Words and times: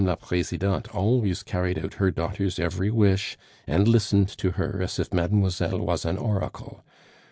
la 0.03 0.15
Presidente 0.15 0.89
always 0.95 1.43
carried 1.43 1.77
out 1.77 1.93
her 2.01 2.09
daughter's 2.09 2.57
every 2.57 2.89
wish 2.89 3.37
and 3.67 3.87
listened 3.87 4.29
to 4.29 4.53
her 4.53 4.81
as 4.81 4.97
if 4.97 5.13
Mademoiselle 5.13 5.77
was 5.77 6.05
an 6.05 6.17
oracle. 6.17 6.83